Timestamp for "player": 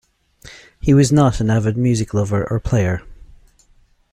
2.59-3.03